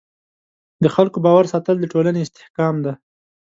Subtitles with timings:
[0.83, 2.93] د خلکو باور ساتل د ټولنې استحکام دی.